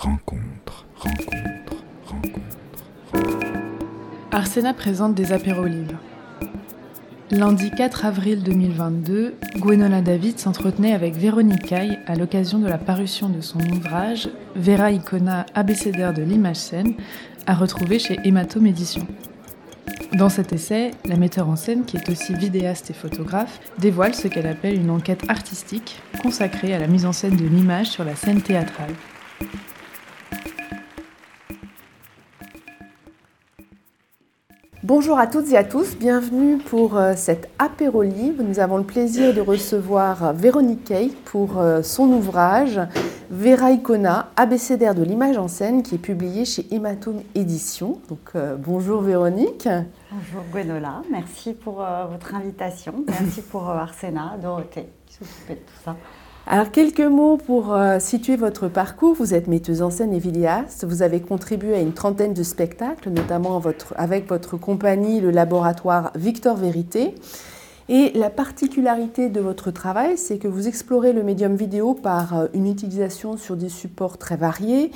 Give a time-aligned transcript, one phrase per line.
[0.00, 2.40] rencontre, rencontre, rencontre.
[4.30, 5.98] Arsena présente des apéros libres.
[7.30, 13.28] Lundi 4 avril 2022, Gwenola David s'entretenait avec Véronique Caille à l'occasion de la parution
[13.28, 16.94] de son ouvrage Vera Icona abécédaire de l'image scène,
[17.46, 19.06] à retrouver chez Hématome Édition.
[20.14, 24.28] Dans cet essai, la metteur en scène, qui est aussi vidéaste et photographe, dévoile ce
[24.28, 28.16] qu'elle appelle une enquête artistique consacrée à la mise en scène de l'image sur la
[28.16, 28.94] scène théâtrale.
[34.92, 38.02] Bonjour à toutes et à tous, bienvenue pour euh, cet apéro.
[38.02, 42.80] Nous avons le plaisir de recevoir Véronique Kay pour euh, son ouvrage
[43.30, 48.00] Vera Icona, abécédaire de l'image en scène, qui est publié chez Hématome Édition.
[48.08, 49.68] Donc euh, bonjour Véronique.
[50.10, 55.94] Bonjour Gwenola, merci pour votre invitation, merci pour Arsena, Dorothée qui s'occupait de tout ça.
[56.46, 59.14] Alors quelques mots pour euh, situer votre parcours.
[59.14, 60.84] Vous êtes metteuse en scène et vidéaste.
[60.84, 63.62] Vous avez contribué à une trentaine de spectacles, notamment
[63.96, 67.14] avec votre compagnie, le laboratoire Victor Vérité.
[67.92, 72.46] Et la particularité de votre travail, c'est que vous explorez le médium vidéo par euh,
[72.54, 74.92] une utilisation sur des supports très variés,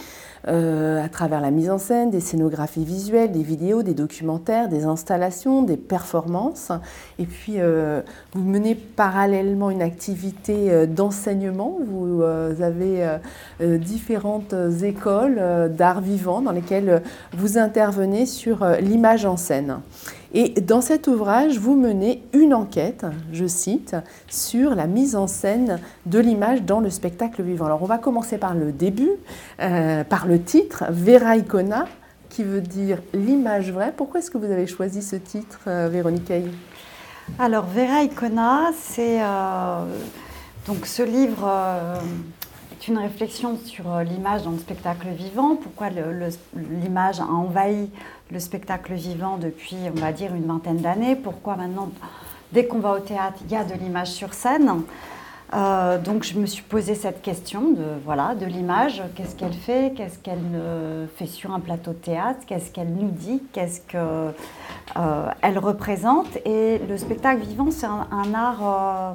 [0.46, 4.84] euh, à travers la mise en scène, des scénographies visuelles, des vidéos, des documentaires, des
[4.84, 6.70] installations, des performances.
[7.18, 8.00] Et puis, euh,
[8.32, 11.78] vous menez parallèlement une activité d'enseignement.
[11.84, 13.18] Vous avez
[13.60, 19.80] différentes écoles d'art vivant dans lesquelles vous intervenez sur l'image en scène.
[20.36, 23.94] Et dans cet ouvrage, vous menez une enquête, je cite,
[24.26, 27.66] sur la mise en scène de l'image dans le spectacle vivant.
[27.66, 29.12] Alors on va commencer par le début,
[29.60, 31.86] euh, par le titre, Vera Icona,
[32.30, 33.94] qui veut dire l'image vraie.
[33.96, 36.32] Pourquoi est-ce que vous avez choisi ce titre, euh, Véronique
[37.38, 39.84] Alors Vera Icona, c'est euh,
[40.66, 41.48] donc ce livre
[42.88, 45.56] une réflexion sur l'image dans le spectacle vivant.
[45.56, 47.90] Pourquoi l'image a envahi
[48.30, 51.16] le spectacle vivant depuis, on va dire, une vingtaine d'années?
[51.16, 51.90] Pourquoi maintenant,
[52.52, 54.82] dès qu'on va au théâtre, il y a de l'image sur scène?
[55.52, 59.92] Euh, donc je me suis posé cette question de voilà de l'image, qu'est-ce qu'elle fait,
[59.94, 60.40] qu'est-ce qu'elle
[61.16, 64.00] fait sur un plateau de théâtre, qu'est-ce qu'elle nous dit, qu'est-ce qu'elle
[64.96, 66.38] euh, représente?
[66.44, 69.12] Et le spectacle vivant, c'est un, art euh,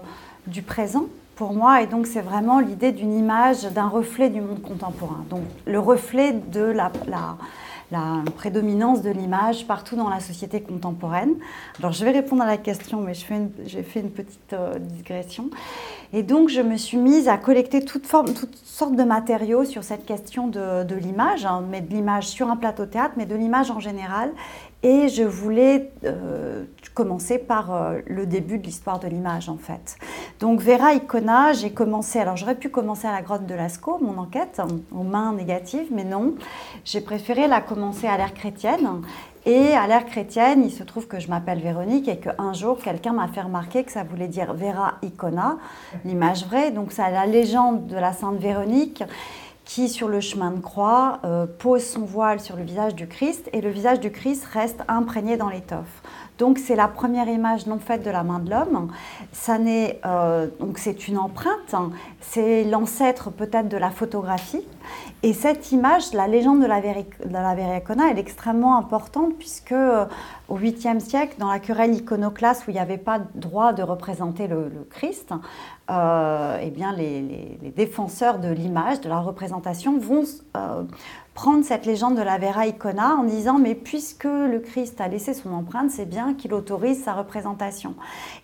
[0.47, 1.07] du présent
[1.39, 5.23] pour moi, et donc c'est vraiment l'idée d'une image, d'un reflet du monde contemporain.
[5.29, 7.37] Donc le reflet de la, la
[7.91, 11.33] la prédominance de l'image partout dans la société contemporaine.
[11.79, 13.13] Alors je vais répondre à la question, mais
[13.65, 15.49] j'ai fait une petite euh, digression.
[16.13, 19.83] Et donc je me suis mise à collecter toutes, formes, toutes sortes de matériaux sur
[19.83, 23.71] cette question de, l'image, hein, mais de l'image sur un plateau théâtre, mais de l'image
[23.71, 24.31] en général.
[24.81, 26.63] Et je voulais euh,
[26.93, 29.97] commencer par euh, le début de l'histoire de l'image en fait.
[30.39, 34.17] Donc Vera Icona, j'ai commencé, alors j'aurais pu commencer à la grotte de Lascaux, mon
[34.17, 34.61] enquête,
[34.93, 36.35] aux mains négatives, mais non.
[36.85, 39.01] J'ai préféré la commencer à l'ère chrétienne.
[39.45, 43.13] Et à l'ère chrétienne, il se trouve que je m'appelle Véronique et qu'un jour, quelqu'un
[43.13, 45.57] m'a fait remarquer que ça voulait dire Vera Icona,
[46.03, 46.71] l'image vraie.
[46.71, 49.03] Donc c'est la légende de la Sainte Véronique
[49.69, 53.51] qui, sur le chemin de croix, euh, pose son voile sur le visage du Christ
[53.53, 56.01] et le visage du Christ reste imprégné dans l'étoffe.
[56.39, 58.87] Donc c'est la première image non faite de la main de l'homme.
[59.33, 61.75] Ça n'est euh, donc c'est une empreinte.
[62.21, 64.63] C'est l'ancêtre peut-être de la photographie.
[65.21, 70.05] Et cette image, la légende de la, Vericona, elle est extrêmement importante puisque euh,
[70.47, 74.47] au 8e siècle, dans la querelle iconoclaste où il n'y avait pas droit de représenter
[74.47, 75.33] le, Christ,
[75.91, 80.23] euh, eh bien les, défenseurs de l'image, de la représentation vont
[81.39, 85.33] prendre cette légende de la Vera Icona en disant mais puisque le Christ a laissé
[85.33, 87.95] son empreinte, c'est bien qu'il autorise sa représentation.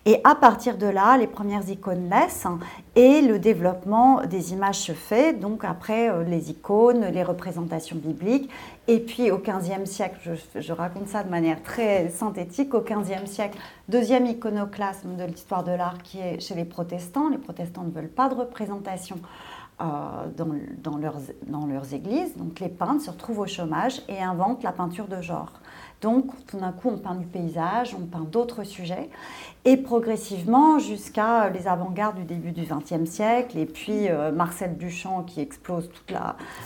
[0.06, 2.46] Et à partir de là, les premières icônes laissent
[2.94, 5.34] et le développement des images se fait.
[5.38, 8.48] Donc après euh, les icônes, les représentations bibliques.
[8.88, 13.26] Et puis au XVe siècle, je, je, raconte ça de manière très synthétique, au XVe
[13.26, 13.58] siècle,
[13.90, 17.28] deuxième iconoclasme de l'histoire de l'art qui est chez les protestants.
[17.28, 19.18] Les protestants ne veulent pas de représentation
[19.78, 20.48] dans,
[20.78, 20.96] dans,
[21.66, 22.36] leurs, églises.
[22.36, 25.52] Donc les peintres se retrouvent au chômage et inventent la peinture de genre.
[26.02, 29.08] Donc tout d'un coup, on peint du paysage, on peint d'autres sujets.
[29.64, 35.22] Et progressivement, jusqu'à les avant-gardes du début du XXe siècle, et puis euh, Marcel Duchamp
[35.22, 36.14] qui explose tout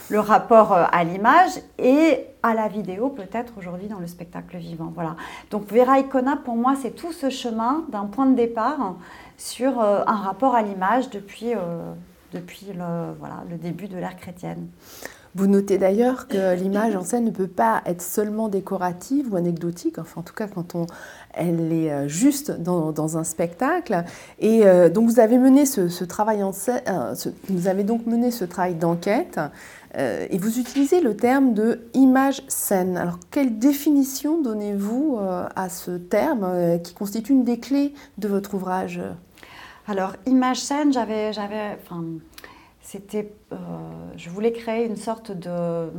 [0.09, 4.91] le rapport euh, à l'image, et à la vidéo peut-être aujourd'hui dans le spectacle vivant.
[4.93, 5.15] Voilà.
[5.49, 8.95] Donc Vera Icona, pour moi, c'est tout ce chemin d'un point de départ
[9.37, 11.53] sur un rapport à l'image depuis
[12.31, 14.67] depuis le, voilà, le début de l'ère chrétienne.
[15.33, 19.97] Vous notez d'ailleurs que l'image en scène ne peut pas être seulement décorative ou anecdotique,
[19.97, 20.87] enfin en tout cas quand on,
[21.33, 24.03] elle est euh, juste dans, un spectacle.
[24.39, 27.15] Et euh, donc vous avez mené ce, travail en scène, euh,
[27.47, 29.39] vous avez donc mené ce travail d'enquête
[29.97, 32.95] et vous utilisez le terme de image scène.
[32.95, 39.01] Alors quelle définition donnez-vous à ce terme qui constitue une des clés de votre ouvrage?
[39.87, 41.31] Alors image scène, j'avais,
[41.81, 42.03] enfin,
[42.81, 43.55] c'était, euh,
[44.15, 45.89] je voulais créer une sorte de,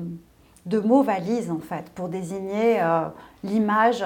[0.66, 3.04] de mot valise en fait pour désigner euh,
[3.42, 4.04] l'image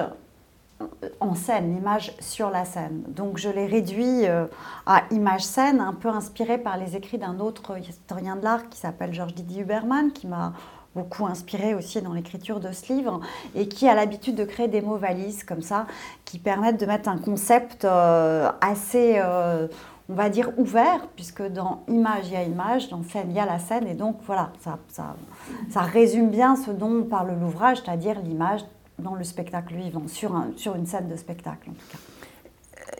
[1.19, 3.03] en scène, l'image sur la scène.
[3.07, 4.45] Donc je l'ai réduit euh,
[4.85, 8.79] à image scène, un peu inspiré par les écrits d'un autre historien de l'art qui
[8.79, 10.53] s'appelle Georges Didier Huberman, qui m'a
[10.97, 13.21] beaucoup inspiré aussi dans l'écriture de ce livre
[13.55, 15.85] et qui a l'habitude de créer des mots valises comme ça,
[16.25, 19.21] qui permettent de mettre un concept assez
[20.09, 23.39] on va dire, ouvert, puisque dans image, il y a image, dans scène, il y
[23.39, 23.87] a la scène.
[23.87, 28.61] Et donc, voilà, ça, ça, résume bien ce dont parle l'ouvrage, c'est-à-dire l'image
[28.99, 32.16] dans le spectacle vivant, sur, un, sur une scène de spectacle en tout cas.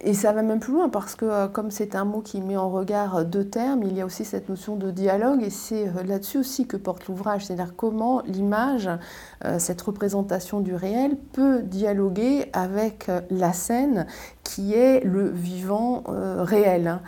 [0.02, 2.56] Et ça va même plus loin parce que euh, comme c'est un mot qui met
[2.56, 5.88] en regard euh, deux termes, il y a aussi cette notion de dialogue et c'est
[5.88, 8.90] euh, là-dessus aussi que porte l'ouvrage, c'est-à-dire comment l'image,
[9.60, 14.08] cette représentation du réel peut dialoguer avec la scène
[14.48, 16.88] qui est le vivant réel.
[16.88, 17.02] Hein.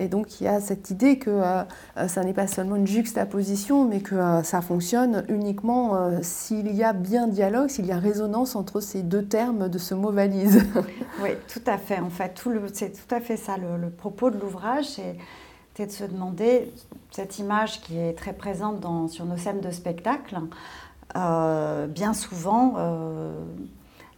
[0.00, 1.40] et donc il y a cette idée que
[2.06, 7.28] ça n'est pas seulement une juxtaposition, mais que ça fonctionne uniquement s'il y a bien
[7.28, 10.62] dialogue, s'il y a résonance entre ces deux termes de ce mot valise.
[11.22, 12.42] oui, tout à fait en fait.
[12.74, 14.86] C'est tout à fait ça le, propos de l'ouvrage,
[15.74, 16.72] c'est de se demander
[17.10, 20.38] cette image qui est très présente dans, sur nos scènes de spectacle.
[21.16, 23.38] Euh, bien souvent, euh,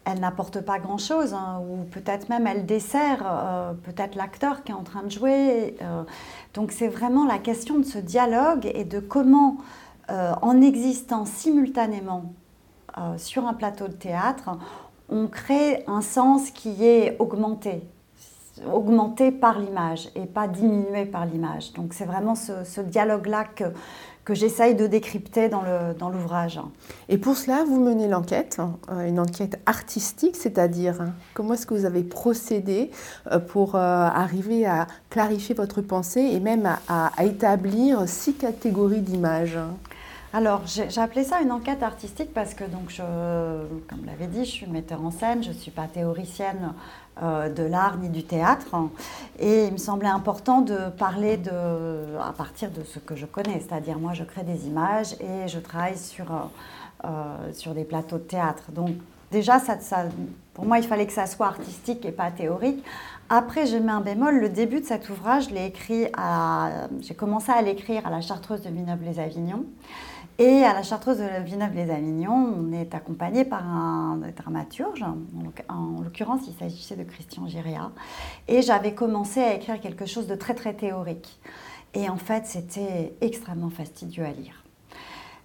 [0.09, 4.75] elle n'apporte pas grand-chose, hein, ou peut-être même elle dessert euh, peut-être l'acteur qui est
[4.75, 5.77] en train de jouer.
[6.55, 9.59] donc c'est vraiment la question de ce dialogue et de comment,
[10.09, 12.33] en existant simultanément
[13.19, 14.51] sur un plateau de théâtre,
[15.09, 17.83] on crée un sens qui est augmenté,
[18.73, 21.73] augmenté par l'image et pas diminué par l'image.
[21.75, 23.65] Donc c'est vraiment ce, dialogue-là que,
[24.25, 25.63] que j'essaye de décrypter dans
[26.11, 26.57] l'ouvrage.
[26.57, 26.71] Dans
[27.09, 28.61] et pour cela, vous menez l'enquête,
[28.91, 32.91] euh, une enquête artistique, c'est-à-dire hein, comment est-ce que vous avez procédé
[33.31, 39.01] euh, pour euh, arriver à clarifier votre pensée et même à, à établir six catégories
[39.01, 39.59] d'images
[40.35, 43.01] alors, j'ai appelé ça une enquête artistique parce que, donc, je,
[43.89, 46.75] comme l'avait dit, je suis metteur en scène, je ne suis pas théoricienne
[47.23, 48.67] de l'art ni du théâtre.
[49.39, 53.61] Et il me semblait important de parler de, à partir de ce que je connais,
[53.61, 56.27] c'est-à-dire moi, je crée des images et je travaille sur,
[57.05, 57.09] euh,
[57.53, 58.65] sur des plateaux de théâtre.
[58.73, 58.97] Donc,
[59.31, 59.77] déjà, ça,
[60.55, 62.85] pour moi, il fallait que ça soit artistique et pas théorique.
[63.29, 64.41] Après, j'ai mis un bémol.
[64.41, 65.49] Le début de cet ouvrage.
[65.51, 69.65] J'ai commencé à l'écrire à la Chartreuse de Villeneuve-les-Avignon.
[70.41, 75.05] Et à la Chartreuse de Villeneuve-les-Avignon, on est accompagné par un dramaturge,
[75.69, 77.91] en l'occurrence il s'agissait de Christian Giria,
[78.47, 81.41] et j'avais commencé à écrire quelque chose de très très théorique.
[81.95, 84.63] Et en fait, c'était extrêmement fastidieux à lire.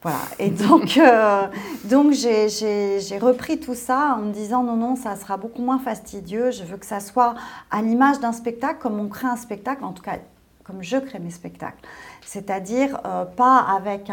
[0.04, 1.48] Voilà, et donc, euh,
[1.86, 6.51] donc j'ai repris tout ça en me disant non, non, ça sera beaucoup moins fastidieux,
[6.51, 7.34] je veux que ça soit
[7.72, 10.19] à l'image d'un spectacle, comme on crée un spectacle, en tout cas
[10.63, 11.86] comme je crée mes spectacles.
[12.25, 14.10] C'est-à-dire euh, pas avec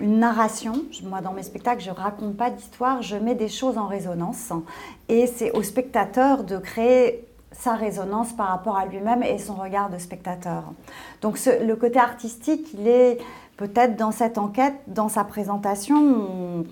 [0.00, 0.74] une narration.
[1.02, 4.52] Moi, dans mes spectacles, je raconte pas d'histoire, je mets des choses en résonance.
[5.08, 9.90] Et c'est au spectateur de créer sa résonance par rapport à lui-même et son regard
[9.90, 10.64] de spectateur.
[11.22, 13.18] Donc le côté artistique, il est
[13.56, 16.64] peut-être dans cette enquête, dans sa présentation,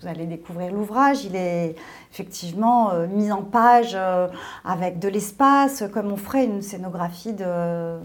[0.00, 1.74] vous allez découvrir l'ouvrage, il est
[2.12, 4.28] effectivement euh, mis en page euh,
[4.64, 7.98] avec de l'espace, comme on ferait une scénographie de,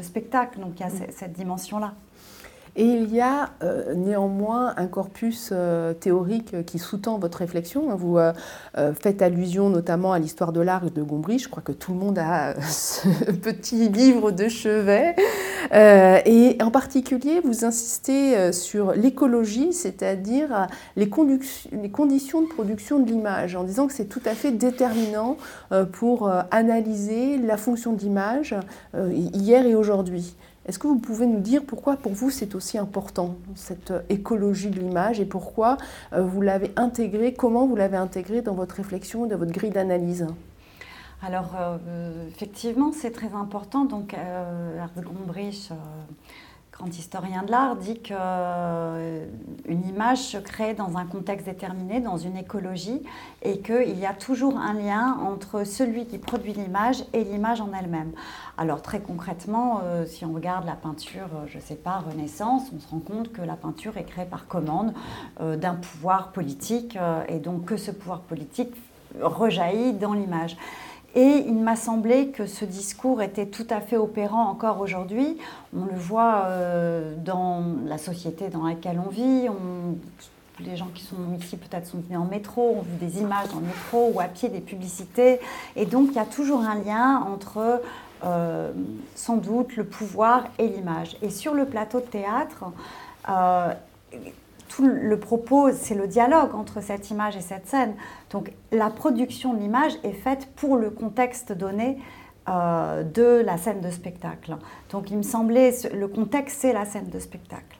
[0.00, 0.60] spectacle.
[0.60, 1.92] Donc il y a cette dimension-là.
[2.76, 7.94] Et il y a euh, néanmoins un corpus euh, théorique qui sous-tend votre réflexion.
[7.94, 8.32] Vous euh,
[9.00, 11.44] faites allusion notamment à l'histoire de l'art de Gombrich.
[11.44, 15.14] Je crois que tout le monde a ce petit livre de chevet.
[15.72, 20.66] et en particulier, vous insistez sur l'écologie, c'est-à-dire
[20.96, 21.08] les,
[21.72, 25.36] les, conditions de production de l'image, en disant que c'est tout à fait déterminant
[25.92, 28.54] pour analyser la fonction de l'image
[28.94, 30.36] hier et aujourd'hui.
[30.66, 34.70] Est-ce que vous pouvez nous dire pourquoi pour vous c'est aussi important, cette euh, écologie
[34.70, 35.76] de l'image, et pourquoi
[36.12, 40.26] euh, vous l'avez intégré, comment vous l'avez intégré dans votre réflexion, dans votre grille d'analyse?
[41.22, 43.84] Alors, euh, effectivement, c'est très important.
[43.84, 44.14] Donc,
[44.96, 45.70] Gombrich,
[46.76, 48.14] grand historien de l'art, dit que
[49.66, 53.02] une image se crée dans un contexte déterminé, dans une écologie,
[53.42, 57.70] et qu'il y a toujours un lien entre celui qui produit l'image et l'image en
[57.72, 58.12] elle-même.
[58.58, 62.62] Alors très concrètement, euh, si on regarde la peinture, euh, je ne sais pas, Renaissance,
[62.74, 64.92] on se rend compte que la peinture est créée par commande
[65.40, 68.74] euh, d'un pouvoir politique, et donc que ce pouvoir politique
[69.20, 70.56] rejaillit dans l'image.
[71.14, 75.38] Et il m'a semblé que ce discours était tout à fait opérant encore aujourd'hui.
[75.76, 79.48] On le voit euh, dans la société dans laquelle on vit.
[80.58, 83.60] les gens qui sont ici peut-être sont venus en métro, ont vu des images dans
[83.60, 85.38] le métro ou à pied des publicités.
[85.76, 87.80] Et donc il y a toujours un lien entre
[88.24, 88.72] euh,
[89.14, 91.16] sans doute le pouvoir et l'image.
[91.22, 92.64] Et sur le plateau de théâtre,
[93.28, 93.72] euh,
[94.74, 97.94] tout le propos, c'est le dialogue entre cette image et cette scène.
[98.30, 101.98] Donc la production de l'image est faite pour le contexte donné
[102.48, 104.56] euh, de la scène de spectacle.
[104.90, 107.78] Donc il me semblait, le contexte, c'est la scène de spectacle.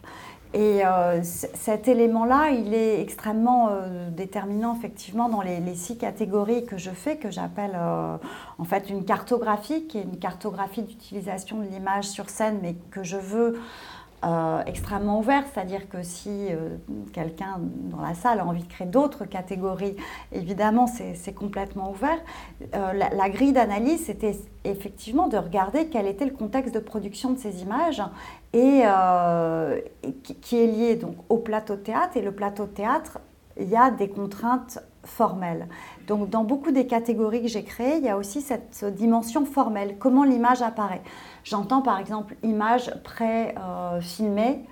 [0.53, 6.65] Et euh, cet élément-là, il est extrêmement euh, déterminant effectivement dans les, les, six catégories
[6.65, 11.65] que je fais, que j'appelle en fait une cartographie, qui est une cartographie d'utilisation de
[11.65, 13.59] l'image sur scène, mais que je veux
[14.25, 16.77] euh, extrêmement ouvert, c'est-à-dire que si euh,
[17.13, 17.59] quelqu'un
[17.91, 19.97] dans la salle a envie de créer d'autres catégories,
[20.33, 22.19] évidemment c'est complètement ouvert.
[22.75, 27.39] Euh, la, grille d'analyse, c'était effectivement de regarder quel était le contexte de production de
[27.39, 28.03] ces images
[28.55, 28.85] et,
[30.41, 32.17] qui est lié donc au plateau théâtre.
[32.17, 33.19] Et le plateau théâtre,
[33.61, 35.69] il y a des contraintes formelles.
[36.07, 39.97] Donc dans beaucoup des catégories que j'ai créées, il y a aussi cette dimension formelle,
[39.99, 41.03] comment l'image apparaît.
[41.45, 44.65] J'entends par exemple image pré-filmée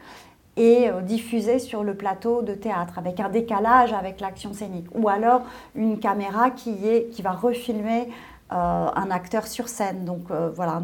[0.57, 4.87] et euh, diffusée sur le plateau de théâtre avec un décalage avec l'action scénique.
[4.95, 5.43] Ou alors
[5.75, 8.09] une caméra qui, est, qui va refilmer
[8.53, 8.55] euh,
[8.95, 10.05] un acteur sur scène.
[10.05, 10.83] Donc euh, voilà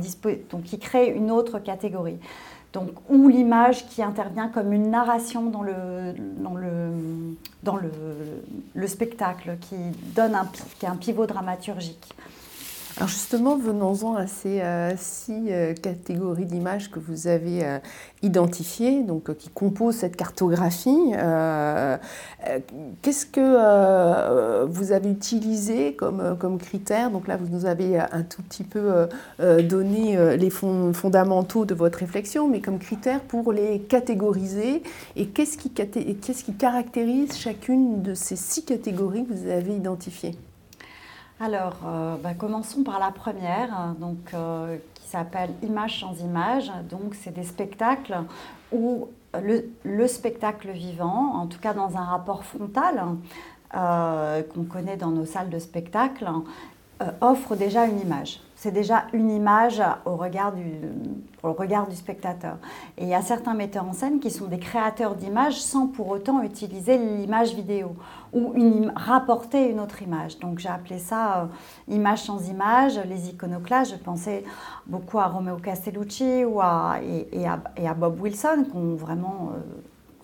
[0.51, 2.19] donc qui crée une autre catégorie.
[2.73, 6.91] Donc ou l'image qui intervient comme une narration dans le dans le
[7.63, 7.79] dans
[8.75, 9.77] le spectacle qui
[10.15, 10.47] donne un,
[10.79, 12.15] qui est un pivot dramaturgique
[12.99, 17.79] alors justement, venons-en à ces euh, six euh, catégories d'images que vous avez euh,
[18.23, 21.13] identifiées, donc qui composent cette cartographie.
[23.03, 28.43] Qu'est-ce que vous avez utilisé comme, comme critères Donc là, vous nous avez un tout
[28.43, 34.83] petit peu donné les fondamentaux de votre réflexion, mais comme critères pour les catégoriser.
[35.15, 40.35] Et qu'est-ce qui, qu'est-ce qui caractérise chacune de ces six catégories que vous avez identifiées?
[41.41, 46.73] Alors, euh, bah, commençons par la première, hein, donc, euh, qui s'appelle Images sans images.
[46.91, 48.17] Donc, c'est des spectacles
[48.73, 49.09] où
[49.41, 53.03] le, spectacle vivant, en tout cas dans un rapport frontal,
[53.77, 56.29] euh, qu'on connaît dans nos salles de spectacle,
[57.21, 60.65] offre déjà une image c'est déjà une image au regard, du,
[61.45, 62.57] regard du spectateur.
[62.97, 66.09] Et il y a certains metteurs en scène qui sont des créateurs d'images sans pour
[66.09, 67.95] autant utiliser l'image vidéo
[68.33, 70.41] ou une, rapporter une autre image.
[70.41, 71.47] Donc j'ai appelé ça euh,
[71.95, 73.93] image sans image, les iconoclastes.
[73.93, 74.43] Je pensais
[74.87, 79.53] beaucoup à Romeo Castellucci ou à, et, à, Bob Wilson, qui ont vraiment...
[79.55, 79.61] Euh,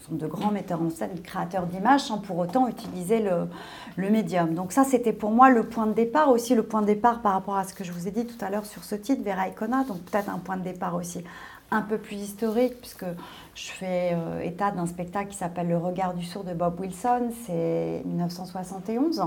[0.06, 4.54] sont de grands metteurs en scène, créateurs d'images, sans pour autant utiliser le, médium.
[4.54, 7.32] Donc ça, c'était pour moi le point de départ, aussi le point de départ par
[7.32, 9.48] rapport à ce que je vous ai dit tout à l'heure sur ce titre, Vera
[9.48, 11.24] Icona, donc peut-être un point de départ aussi
[11.70, 13.06] un peu plus historique, puisque
[13.54, 17.30] je fais euh, état d'un spectacle qui s'appelle Le regard du sourd de Bob Wilson,
[17.46, 19.22] c'est 1971.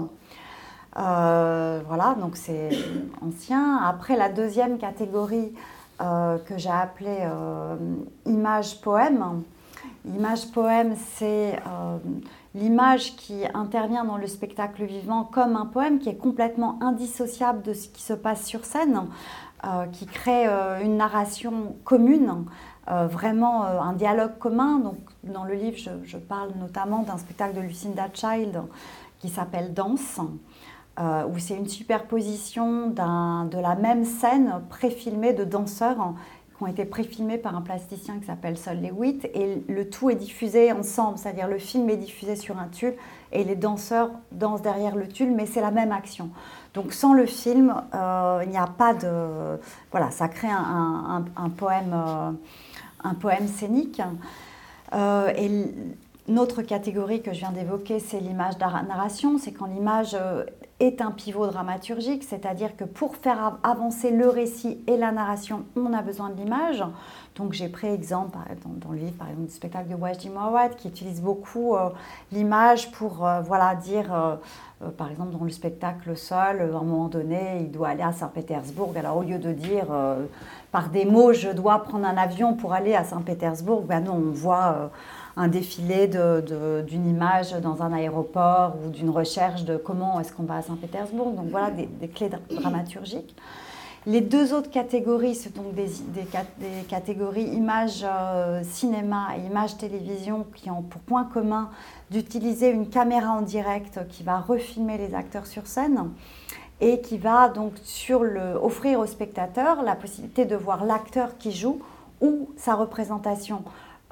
[0.98, 2.70] Euh, voilà, donc c'est
[3.22, 3.78] ancien.
[3.78, 5.54] Après, la deuxième catégorie
[6.02, 7.28] euh, que j'ai appelée
[8.26, 9.42] image poème,
[10.08, 11.98] L'image poème, c'est euh,
[12.56, 17.74] l'image qui intervient dans le spectacle vivant comme un poème qui est complètement indissociable de
[17.74, 19.08] ce qui se passe sur scène,
[19.66, 22.46] euh, qui crée euh, une narration commune,
[22.88, 24.80] vraiment un dialogue commun.
[24.80, 24.96] Donc,
[25.26, 28.62] dans le livre, je, parle notamment d'un spectacle de Lucinda Child
[29.20, 30.22] qui s'appelle Danse.
[30.98, 36.14] où c'est une superposition de la même scène préfilmée de danseurs
[36.58, 40.16] qui ont été préfilmés par un plasticien qui s'appelle Sol Lewitt et le tout est
[40.16, 42.96] diffusé ensemble, c'est-à-dire le film est diffusé sur un tulle
[43.32, 46.32] et les danseurs dansent derrière le tulle, mais c'est la même action.
[46.74, 49.60] Donc sans le film, euh, il n'y a pas de...
[49.92, 52.32] Voilà, ça crée un, poème, euh,
[53.04, 54.02] un poème scénique.
[54.94, 55.50] Euh, et
[56.28, 59.38] notre catégorie que je viens d'évoquer, c'est l'image narration.
[59.38, 60.16] C'est quand l'image
[60.80, 65.92] est un pivot dramaturgique, c'est-à-dire que pour faire avancer le récit et la narration, on
[65.92, 66.84] a besoin de l'image.
[67.36, 70.88] Donc j'ai pris exemple dans, le livre par exemple du spectacle de Wajdi Mawad qui
[70.88, 71.90] utilise beaucoup euh,
[72.32, 74.36] l'image pour euh, voilà dire euh,
[74.98, 78.94] par exemple dans le spectacle Sol, à un moment donné, il doit aller à Saint-Pétersbourg.
[78.98, 79.88] Alors au lieu de dire
[80.72, 84.32] par des mots je dois prendre un avion pour aller à Saint-Pétersbourg, ben non, on
[84.32, 84.92] voit
[85.38, 90.56] un défilé d'une image dans un aéroport ou d'une recherche de comment est-ce qu'on va
[90.56, 91.32] à Saint-Pétersbourg.
[91.34, 93.36] Donc voilà des, clés dramaturgiques.
[94.08, 100.46] Les deux autres catégories, ce sont des, des, catégories images euh, cinéma et images télévision
[100.56, 101.70] qui ont pour point commun
[102.10, 106.10] d'utiliser une caméra en direct qui va refilmer les acteurs sur scène
[106.80, 111.52] et qui va donc sur le, offrir au spectateur la possibilité de voir l'acteur qui
[111.52, 111.80] joue
[112.22, 113.64] ou sa représentation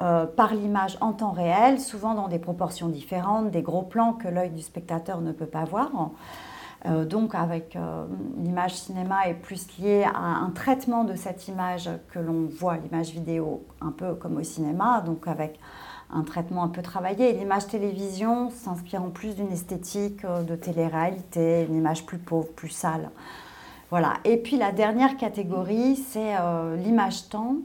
[0.02, 4.28] euh, par l'image en temps réel, souvent dans des proportions différentes, des gros plans que
[4.28, 5.90] l'œil du spectateur ne peut pas voir.
[6.84, 8.04] Euh, donc avec euh,
[8.36, 13.12] l'image cinéma est plus liée à un traitement de cette image que l'on voit, l'image
[13.12, 15.58] vidéo, un peu comme au cinéma, donc avec
[16.12, 17.32] un traitement un peu travaillé.
[17.32, 23.08] L'image télévision s'inspirant plus d'une esthétique de télé-réalité, une image plus pauvre, plus sale.
[23.88, 24.12] Voilà.
[24.24, 26.34] Et puis la dernière catégorie, c'est
[26.76, 27.56] l'image temps.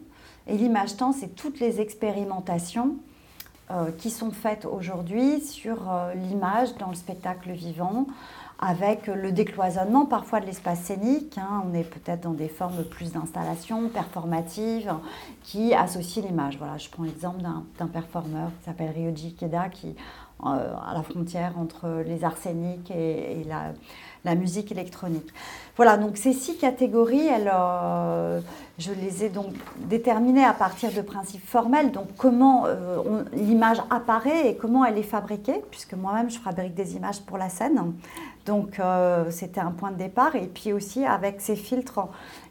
[0.48, 2.95] Et l'image temps, c'est toutes les expérimentations
[3.71, 8.07] euh, qui sont faites aujourd'hui sur euh, l'image dans le spectacle vivant,
[8.60, 11.38] avec le décloisonnement parfois de l'espace scénique.
[11.38, 11.63] Hein.
[11.65, 14.93] on est peut-être dans des formes plus d'installation performative
[15.43, 16.57] qui associent l'image.
[16.57, 19.95] Voilà, je prends l'exemple d'un performeur qui s'appelle Ryoji Keda, qui
[20.43, 23.74] euh, à la frontière entre les arséniques et, la,
[24.35, 25.27] musique électronique.
[25.75, 28.39] Voilà, donc ces six catégories, euh,
[28.77, 34.49] je les ai donc déterminées à partir de principes formels, donc comment euh, l'image apparaît
[34.49, 37.93] et comment elle est fabriquée, puisque moi-même je fabrique des images pour la scène.
[38.45, 38.79] Donc
[39.29, 42.07] c'était un point de départ, et puis aussi avec ces filtres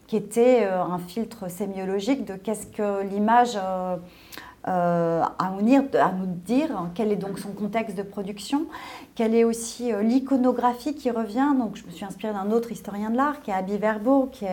[0.07, 3.59] qui étaient un filtre sémiologique de qu'est-ce que l'image
[4.69, 8.67] euh, à, nous dire, quel est donc son contexte de production,
[9.15, 11.55] quelle est aussi euh, l'iconographie qui revient.
[11.59, 14.45] Donc, je me suis inspirée d'un autre historien de l'art qui est Abby Verbo, qui,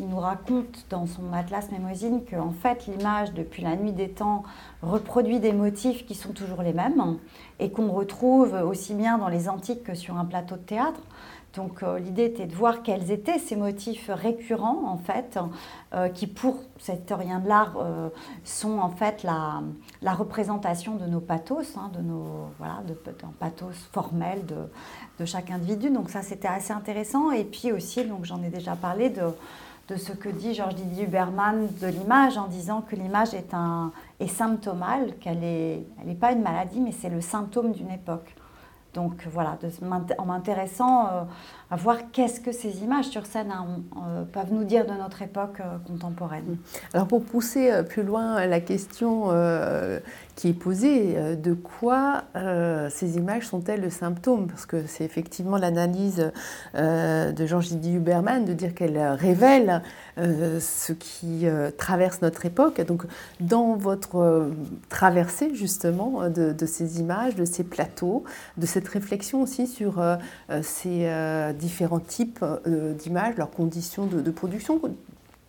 [0.00, 4.42] nous raconte dans son Atlas Mémosine que en fait l'image depuis la nuit des temps
[4.82, 7.18] reproduit des motifs qui sont toujours les mêmes
[7.60, 11.00] et qu'on retrouve aussi bien dans les antiques que sur un plateau de théâtre.
[11.54, 15.38] Donc euh, l'idée était de voir quels étaient ces motifs récurrents en fait,
[15.92, 18.08] euh, qui pour cet historien de l'art euh,
[18.42, 19.62] sont en fait la,
[20.14, 22.94] représentation de nos pathos, hein, de nos voilà, de,
[23.38, 24.56] pathos formel de,
[25.18, 25.90] de, chaque individu.
[25.90, 27.30] Donc ça c'était assez intéressant.
[27.32, 29.24] Et puis aussi, donc j'en ai déjà parlé de,
[29.88, 33.54] de ce que dit Georges Didier Huberman de l'image en disant que l'image est,
[34.20, 38.34] est symptomale, qu'elle n'est elle est pas une maladie, mais c'est le symptôme d'une époque.
[38.94, 39.58] Donc voilà,
[40.18, 41.22] en m'intéressant euh,
[41.72, 45.22] à voir qu'est-ce que ces images sur scène hein, euh, peuvent nous dire de notre
[45.22, 46.58] époque euh, contemporaine.
[46.92, 49.30] Alors pour pousser plus loin la question
[50.36, 52.24] qui est posée, de quoi
[52.90, 54.48] ces images sont-elles le symptôme?
[54.48, 56.30] Parce que c'est effectivement l'analyse
[56.74, 59.82] de Didier Huberman de dire qu'elles révèlent
[60.16, 61.46] ce qui
[61.78, 62.80] traverse notre époque.
[62.82, 63.04] Donc
[63.40, 64.50] dans votre
[64.88, 68.24] traversée justement de, ces images, de ces plateaux,
[68.56, 70.02] de cette réflexion aussi sur
[70.62, 71.06] ces
[71.62, 74.80] différents types euh, d'images, leurs conditions de, production.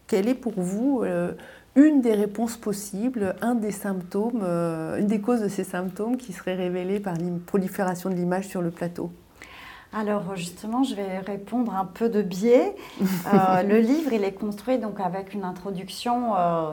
[0.07, 1.33] Quelle est pour vous euh,
[1.75, 6.31] une des réponses possibles, un des symptômes, euh, une des causes de ces symptômes qui
[6.31, 9.11] seraient révélés par la prolifération de l'image sur le plateau?
[9.95, 12.75] Alors justement, je vais répondre un peu de biais.
[13.31, 16.31] le livre, il est construit donc avec une introduction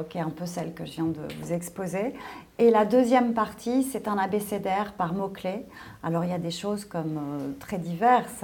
[0.08, 2.14] qui est un peu celle que je viens de vous exposer.
[2.58, 5.66] Et la deuxième partie, c'est un abécédaire par mots-clés.
[6.02, 8.42] Alors il y a des choses comme très diverses.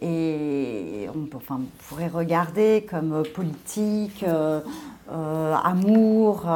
[0.00, 1.26] Et on,
[1.88, 4.60] pourrait regarder comme euh, politique, euh,
[5.12, 6.46] euh, amour,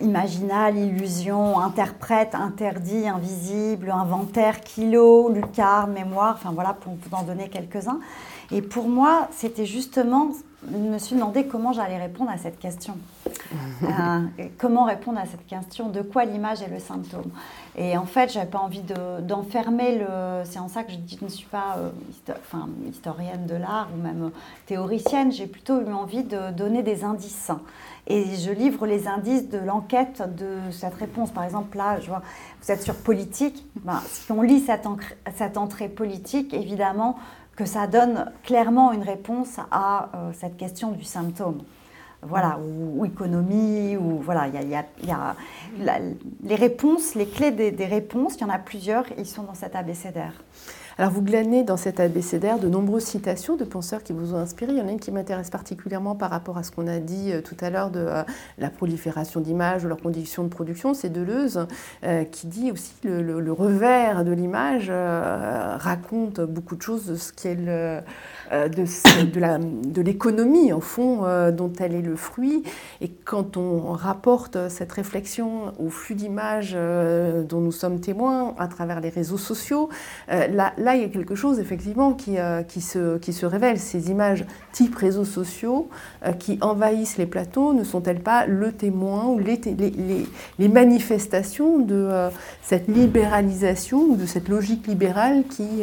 [0.00, 7.48] imaginal, illusion, interprète, interdit, invisible, inventaire, kilo, lucarne, mémoire, enfin voilà, pour vous en donner
[7.48, 8.00] quelques-uns.
[8.50, 10.32] Et pour moi, c'était justement,
[10.70, 12.96] je me suis demandé comment j'allais répondre à cette question.
[14.58, 17.30] comment répondre à cette question De quoi l'image est le symptôme
[17.76, 18.82] et en fait, je n'avais pas envie
[19.22, 20.44] d'enfermer le.
[20.44, 21.90] C'est en ça que je dis que je ne suis pas euh,
[22.40, 24.30] enfin, historienne de l'art ou même
[24.66, 25.32] théoricienne.
[25.32, 27.50] J'ai plutôt eu envie de donner des indices.
[28.08, 31.30] Et je livre les indices de l'enquête de cette réponse.
[31.30, 32.20] Par exemple, là, je vois,
[32.60, 33.64] vous êtes sur politique.
[33.76, 34.86] Ben, si on lit cette,
[35.36, 37.16] cette, entrée politique, évidemment
[37.56, 41.62] que ça donne clairement une réponse à euh, cette question du symptôme
[42.22, 45.36] voilà, ou, économie, ou voilà, il y a,
[46.44, 49.74] les réponses, les clés des, réponses, il y en a plusieurs, ils sont dans cet
[49.74, 50.32] abécédaire.
[50.98, 54.72] Alors vous glanez dans cet abécédaire de nombreuses citations de penseurs qui vous ont inspiré.
[54.72, 57.32] Il y en a une qui m'intéresse particulièrement par rapport à ce qu'on a dit
[57.44, 58.06] tout à l'heure de
[58.58, 60.94] la prolifération d'images, de leurs conditions de production.
[60.94, 61.66] C'est Deleuze
[62.30, 67.32] qui dit aussi le, le, revers de l'image raconte beaucoup de choses de ce
[68.52, 72.62] euh, de, l'économie, au fond, euh, dont elle est le fruit.
[73.00, 78.68] Et quand on rapporte cette réflexion au flux d'images euh, dont nous sommes témoins à
[78.68, 79.88] travers les réseaux sociaux,
[80.28, 82.36] là, là, il y a quelque chose, effectivement, qui,
[82.68, 83.78] qui, se, révèle.
[83.78, 85.88] Ces images type réseaux sociaux
[86.38, 92.08] qui envahissent les plateaux, ne sont-elles pas le témoin ou les, manifestations de
[92.62, 95.82] cette libéralisation ou de cette logique libérale qui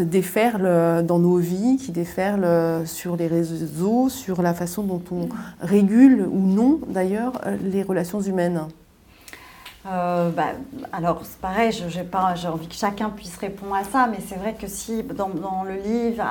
[0.00, 5.28] déferle dans nos vies qui déferle sur les réseaux, sur la façon dont on
[5.60, 8.62] régule ou non d'ailleurs les relations humaines?
[9.86, 10.52] Euh, bah,
[10.92, 14.66] alors, c'est pareil, j'ai envie que chacun puisse répondre à ça, mais c'est vrai que
[14.66, 16.22] si dans, le livre,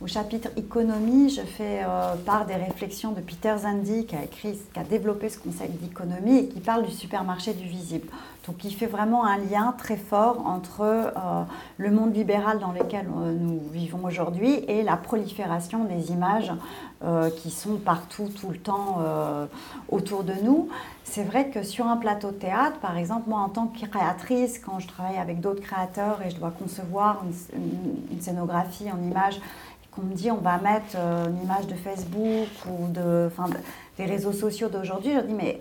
[0.00, 4.58] au chapitre économie, je fais euh, part des réflexions de Peter Zandi, qui a, écrit,
[4.72, 8.08] qui a développé ce concept d'économie et qui parle du supermarché du visible.
[8.46, 11.42] Donc il fait vraiment un lien très fort entre euh,
[11.78, 16.52] le monde libéral dans lequel euh, nous vivons aujourd'hui et la prolifération des images
[17.04, 18.98] euh, qui sont partout, tout le temps
[19.88, 20.68] autour de nous.
[21.04, 24.58] C'est vrai que sur un plateau de théâtre, par exemple, moi en tant que créatrice,
[24.58, 27.22] quand je travaille avec d'autres créateurs et je dois concevoir
[27.54, 29.40] une, scénographie en images,
[29.90, 33.30] qu'on me dit on va mettre une image de Facebook ou de,
[33.98, 35.60] des réseaux sociaux d'aujourd'hui, je dis mais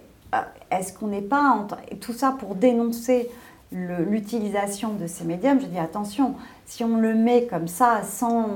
[0.72, 1.68] est-ce qu'on n'est pas,
[2.02, 3.30] tout ça pour dénoncer
[3.72, 6.36] l'utilisation de ces médiums, je dis attention,
[6.66, 8.48] si on le met comme ça sans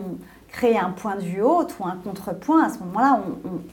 [0.52, 3.22] créer un point de vue autre ou un contrepoint, à ce moment-là,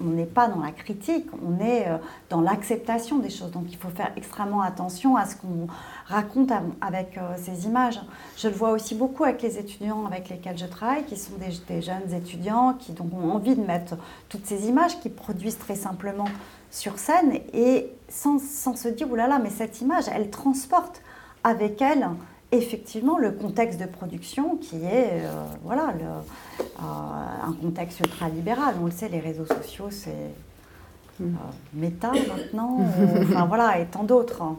[0.00, 1.96] on n'est pas dans la critique, on est euh,
[2.28, 3.50] dans l'acceptation des choses.
[3.50, 5.68] Donc il faut faire extrêmement attention à ce qu'on
[6.06, 8.00] raconte avec euh, ces images.
[8.37, 11.80] Je le vois aussi beaucoup avec les étudiants avec lesquels je travaille, qui sont des,
[11.80, 13.94] jeunes étudiants qui donc, ont envie de mettre
[14.28, 16.28] toutes ces images, qui produisent très simplement
[16.76, 21.00] sur scène et sans, se dire, oulala, là là, mais cette image, elle transporte
[21.42, 22.06] avec elle
[22.52, 28.74] effectivement le contexte de production qui est euh, voilà, le, euh, un contexte ultra-libéral.
[28.80, 30.10] On le sait, les réseaux sociaux, c'est
[31.22, 31.24] euh,
[31.72, 32.78] méta maintenant,
[33.22, 34.42] enfin voilà, et tant d'autres.
[34.42, 34.56] Hein.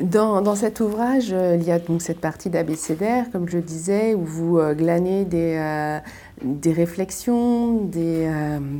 [0.00, 4.58] Dans, cet ouvrage, il y a donc cette partie d'abécédaire, comme je disais, où vous
[4.74, 6.00] glanez des,
[6.42, 8.30] des réflexions, des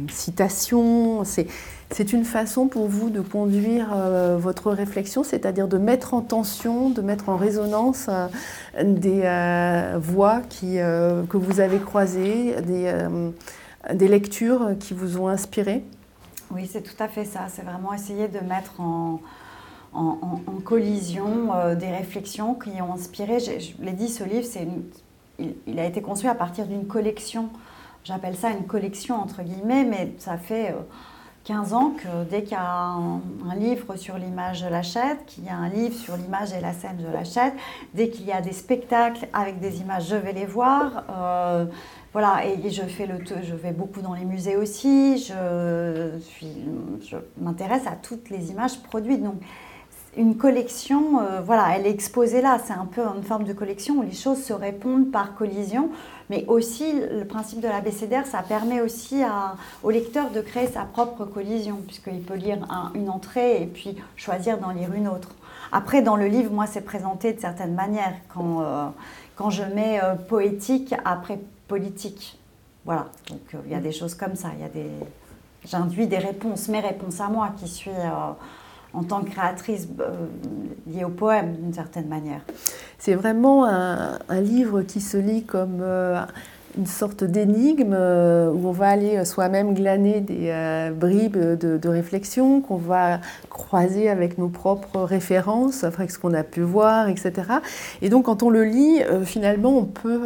[0.08, 1.24] citations.
[1.24, 1.46] C'est
[1.94, 6.88] c'est une façon pour vous de conduire euh, votre réflexion, c'est-à-dire de mettre en tension,
[6.88, 8.28] de mettre en résonance euh,
[8.82, 15.84] des euh, voix qui, que vous avez croisées, des, lectures qui vous ont inspiré?
[16.50, 17.46] Oui, c'est tout à fait ça.
[17.48, 19.20] C'est vraiment essayer de mettre en,
[20.64, 23.38] collision des réflexions qui ont inspiré.
[23.40, 24.46] Je, l'ai dit, ce livre,
[25.38, 27.50] il, il, a été construit à partir d'une collection.
[28.04, 30.74] J'appelle ça une collection entre guillemets, mais ça fait
[31.44, 33.20] 15 ans que dès qu'il y a un,
[33.56, 37.02] livre sur l'image, je l'achète, qu'il y a un livre sur l'image et la scène,
[37.04, 37.54] je l'achète.
[37.94, 41.04] Dès qu'il y a des spectacles avec des images, je vais les voir.
[41.10, 41.64] Euh,
[42.12, 45.18] voilà, et je fais le, je vais beaucoup dans les musées aussi.
[45.18, 46.54] Je, suis,
[47.04, 49.22] je m'intéresse à toutes les images produites.
[49.22, 49.40] Donc,
[50.16, 52.58] une collection, euh, voilà, elle est exposée là.
[52.64, 55.90] C'est un peu une forme de collection où les choses se répondent par collision.
[56.32, 59.20] Mais aussi, le principe de l'abécédaire, ça permet aussi
[59.82, 62.56] au lecteur de créer sa propre collision, puisqu'il peut lire
[62.94, 65.28] une entrée et puis choisir d'en lire une autre.
[65.72, 68.86] Après, dans le livre, moi, c'est présenté de certaines manières, quand, euh,
[69.36, 72.38] quand je mets euh, poétique après politique.
[72.86, 74.48] Voilà, donc il y a des choses comme ça.
[74.72, 74.88] Des...
[75.66, 77.90] J'induis des réponses, mes réponses à moi, qui suis
[78.94, 80.26] en tant que créatrice euh,
[80.86, 82.40] liée au poème d'une certaine manière.
[82.98, 86.20] C'est vraiment un, livre qui se lit comme euh,
[86.78, 92.76] une sorte d'énigme euh, où on va aller soi-même glaner des bribes de, réflexion qu'on
[92.76, 97.32] va croiser avec nos propres références, avec ce qu'on a pu voir, etc.
[98.02, 100.20] Et donc quand on le lit, finalement, on peut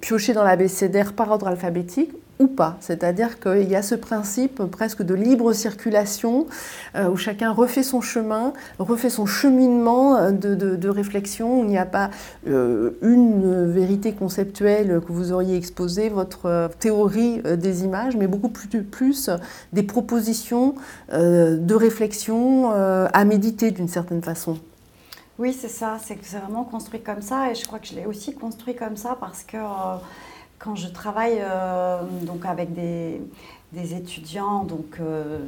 [0.00, 2.76] piocher dans l'abécédaire par ordre alphabétique ou pas.
[2.80, 6.46] C'est-à-dire qu'il y a ce principe presque de libre circulation
[6.96, 11.62] euh, où chacun refait son chemin, refait son cheminement de, réflexion.
[11.62, 12.10] Il n'y a pas
[12.48, 18.48] euh, une vérité conceptuelle que vous auriez exposée, votre euh, théorie des images, mais beaucoup
[18.48, 19.30] plus,
[19.72, 20.74] des propositions
[21.12, 24.58] de réflexion à méditer d'une certaine façon.
[25.38, 28.34] Oui, c'est ça, c'est vraiment construit comme ça et je crois que je l'ai aussi
[28.34, 29.58] construit comme ça parce que
[30.60, 33.20] quand je travaille euh, donc avec des,
[33.72, 35.38] étudiants, donc, euh,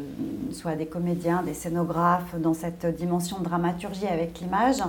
[0.53, 4.83] soit des comédiens, des scénographes, dans cette dimension de dramaturgie avec l'image,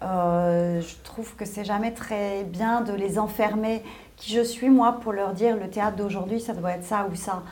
[0.00, 3.82] je trouve que c'est jamais très bien de les enfermer.
[4.16, 7.14] Qui je suis, moi, pour leur dire le théâtre d'aujourd'hui, ça doit être ça ou
[7.14, 7.42] ça.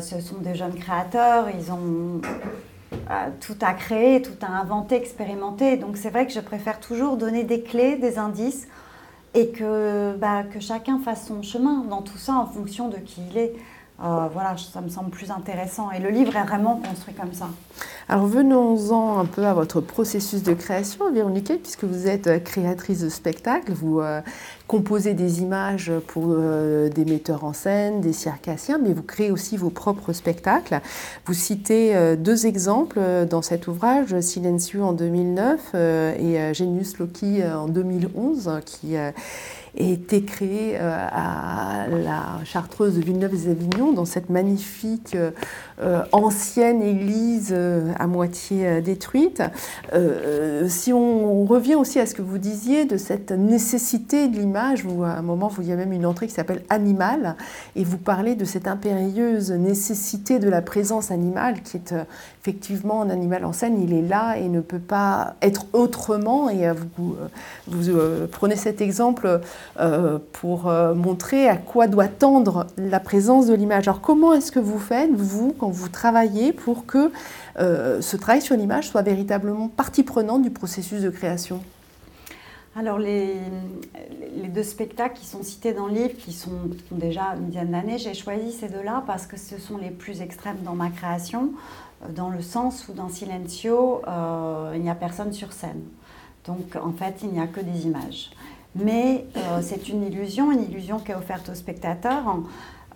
[0.00, 2.20] ce sont des jeunes créateurs, ils ont
[3.40, 5.76] tout à créer, tout à inventer, expérimenter.
[5.76, 8.68] Donc c'est vrai que je préfère toujours donner des clés, des indices
[9.34, 13.22] et que, bah, que chacun fasse son chemin dans tout ça en fonction de qui
[13.30, 13.54] il est.
[14.02, 15.90] Euh, voilà, ça me semble plus intéressant.
[15.92, 17.48] Et le livre est vraiment construit comme ça.
[18.08, 23.00] Alors venons-en un peu à votre processus de création, Véronique, puisque vous êtes euh, créatrice
[23.00, 24.20] de spectacles, vous euh,
[24.66, 29.68] composez des images pour des metteurs en scène, des circassiens, mais vous créez aussi vos
[29.68, 30.80] propres spectacles.
[31.26, 38.60] Vous citez deux exemples dans cet ouvrage, Silencieux en 2009 et Genius Loki en 2011,
[38.64, 38.96] qui
[39.76, 45.30] été créé euh, à la Chartreuse de Villeneuve-les-Avignon, dans cette magnifique euh,
[45.80, 47.54] euh, ancienne église
[47.98, 49.42] à moitié détruite.
[50.68, 55.02] si on, revient aussi à ce que vous disiez de cette nécessité de l'image, vous,
[55.02, 57.36] à un moment, il y a même une entrée qui s'appelle Animal,
[57.74, 61.94] et vous parlez de cette impérieuse nécessité de la présence animale, qui est
[62.42, 66.48] effectivement un animal en scène, il est là et ne peut pas être autrement.
[66.48, 67.16] Et vous,
[68.30, 69.38] prenez cet exemple euh,
[70.32, 73.88] pour euh, montrer à quoi doit tendre la présence de l'image.
[73.88, 77.10] Alors comment est-ce que vous faites, vous, quand vous travaillez, pour que
[77.58, 81.62] euh, ce travail sur l'image soit véritablement partie prenante du processus de création?
[82.74, 83.36] Alors les,
[84.48, 86.50] deux spectacles qui sont cités dans le livre, qui sont
[86.90, 90.20] ont déjà une dizaine d'années, j'ai choisi ces deux-là parce que ce sont les plus
[90.22, 91.52] extrêmes dans ma création,
[92.10, 94.02] dans le sens où dans Silencio,
[94.74, 95.82] il n'y a personne sur scène.
[96.46, 98.30] Donc en fait, il n'y a que des images.
[98.74, 102.24] Mais euh, c'est une illusion, une illusion qui est offerte aux spectateurs.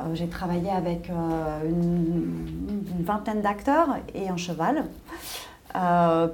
[0.01, 4.85] Euh, j'ai travaillé avec euh, une, vingtaine d'acteurs et un cheval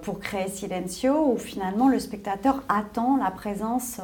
[0.03, 4.01] pour créer Silencio, où finalement le spectateur attend la présence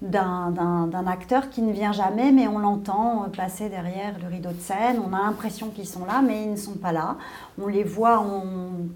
[0.00, 5.02] d'un acteur qui ne vient jamais, mais on l'entend passer derrière le rideau de scène.
[5.06, 7.18] On a l'impression qu'ils sont là, mais ils ne sont pas là.
[7.60, 8.88] On les voit, on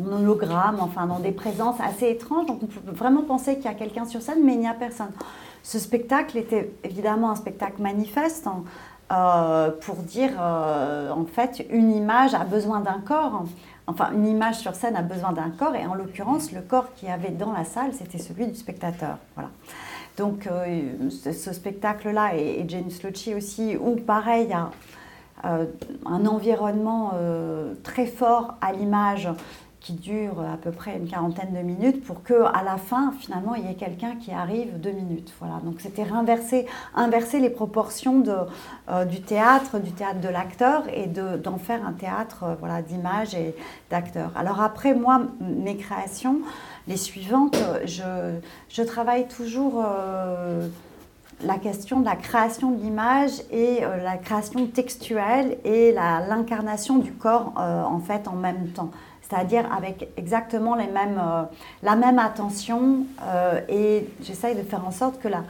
[0.00, 2.46] en hologramme, enfin dans des présences assez étranges.
[2.46, 4.74] Donc on peut vraiment penser qu'il y a quelqu'un sur scène, mais il n'y a
[4.74, 5.10] personne.
[5.62, 8.64] Ce spectacle était évidemment un spectacle manifeste hein,
[9.12, 13.44] euh, pour dire euh, en fait une image a besoin d'un corps.
[13.86, 17.08] Enfin, une image sur scène a besoin d'un corps, et en l'occurrence, le corps qu'il
[17.08, 19.18] y avait dans la salle, c'était celui du spectateur.
[19.34, 19.50] Voilà.
[20.16, 24.70] Donc, euh, ce, spectacle-là, et, James Lucci aussi, où pareil, il y a
[26.06, 27.14] un environnement
[27.82, 29.28] très fort à l'image
[29.82, 33.56] qui dure à peu près une quarantaine de minutes pour que à la fin finalement
[33.56, 35.32] il y ait quelqu'un qui arrive deux minutes.
[35.40, 35.56] Voilà.
[35.64, 38.34] Donc c'était inverser inverser les proportions de,
[38.88, 43.34] euh, du théâtre du théâtre de l'acteur et d'en faire un théâtre euh, voilà d'image
[43.34, 43.56] et
[43.90, 46.38] d'acteur alors après moi mes créations
[46.86, 48.36] les suivantes je,
[48.68, 50.68] je travaille toujours euh,
[51.42, 57.52] la question de la création de l'image et la création textuelle et l'incarnation du corps
[57.56, 58.92] en fait en même temps
[59.32, 61.42] c'est-à-dire avec exactement les mêmes, euh,
[61.82, 65.42] la même attention euh, et j'essaye de faire en sorte que, la,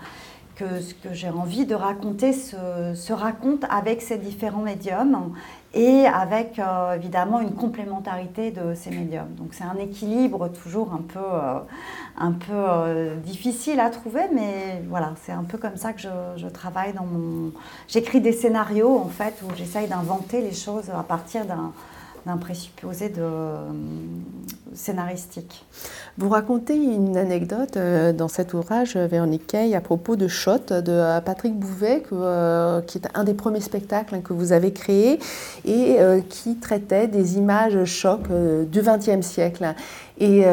[0.55, 5.33] que ce que j'ai envie de raconter se, raconte avec ces différents médiums
[5.75, 9.35] et avec euh, évidemment une complémentarité de ces médiums.
[9.37, 11.18] Donc c'est un équilibre toujours un peu,
[12.18, 16.47] un peu difficile à trouver, mais voilà, c'est un peu comme ça que je, je
[16.47, 17.51] travaille dans mon...
[17.88, 21.73] J'écris des scénarios en fait où j'essaye d'inventer les choses à partir d'un
[22.26, 23.56] d'un présupposé de, euh,
[24.74, 25.64] scénaristique.
[26.18, 30.80] Vous racontez une anecdote euh, dans cet ouvrage, euh, Véronique Kay, à propos de Shot
[30.80, 32.02] de Patrick Bouvet,
[32.87, 35.18] qui est un des premiers spectacles que vous avez créé
[35.64, 38.22] et qui traitait des images choc
[38.70, 39.74] du XXe siècle.
[40.18, 40.44] Et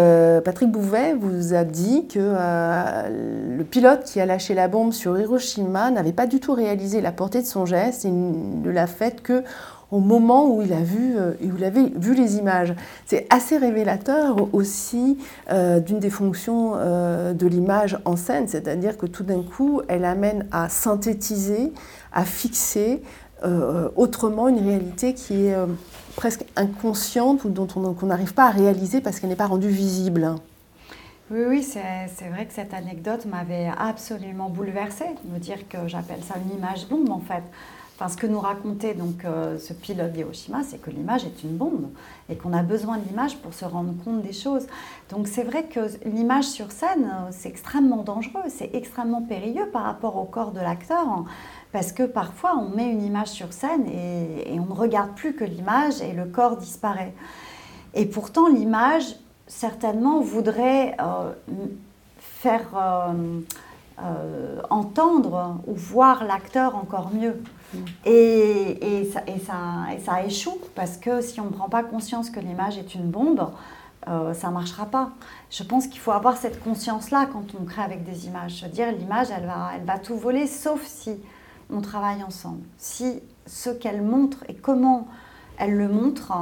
[0.44, 5.92] Patrick Bouvet vous a dit que le pilote qui a lâché la bombe sur Hiroshima
[5.92, 9.44] n'avait pas du tout réalisé la portée de son geste et ne l'a fait que
[9.92, 12.74] au moment où il a vu, euh, où il avait vu les images.
[13.06, 15.18] C'est assez révélateur aussi
[15.50, 20.06] euh, d'une des fonctions euh, de l'image en scène, c'est-à-dire que tout d'un coup, elle
[20.06, 21.74] amène à synthétiser,
[22.12, 23.02] à fixer
[23.96, 25.56] autrement une réalité qui est
[26.18, 30.36] presque inconsciente ou dont on n'arrive pas à réaliser parce qu'elle n'est pas rendue visible.
[31.32, 36.36] Oui, oui, c'est vrai que cette anecdote m'avait absolument bouleversée, me dire que j'appelle ça
[36.44, 37.44] une image bombe en fait.
[38.02, 41.58] Enfin, ce que nous racontait donc euh, ce pilote d'Hiroshima, c'est que l'image est une
[41.58, 41.90] bombe
[42.30, 44.68] et qu'on a besoin de l'image pour se rendre compte des choses.
[45.10, 49.84] Donc c'est vrai que l'image sur scène, euh, c'est extrêmement dangereux, c'est extrêmement périlleux par
[49.84, 51.26] rapport au corps de l'acteur, hein,
[51.74, 55.44] parce que parfois on met une image sur scène et, on ne regarde plus que
[55.44, 57.14] l'image et le corps disparaît.
[57.96, 60.96] Et pourtant l'image, certainement, voudrait...
[61.02, 61.34] Euh,
[62.20, 62.70] faire
[64.70, 67.36] entendre ou voir l'acteur encore mieux.
[68.06, 69.56] Et, ça, et, ça,
[69.96, 73.10] et, ça, échoue parce que si on ne prend pas conscience que l'image est une
[73.10, 73.50] bombe,
[74.08, 75.12] euh, ça ne marchera pas.
[75.52, 78.58] Je pense qu'il faut avoir cette conscience-là quand on crée avec des images.
[78.60, 81.12] Je veux dire, l'image, elle va, elle va tout voler, sauf si
[81.70, 82.64] on travaille ensemble.
[82.78, 85.08] Si ce qu'elle montre et comment
[85.58, 86.34] elle le montre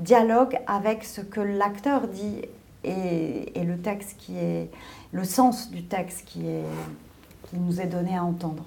[0.00, 2.42] dialogue avec ce que l'acteur dit
[2.84, 4.68] et, et, le texte qui est
[5.12, 6.64] le sens du texte qui, est,
[7.52, 8.64] nous est donné à entendre.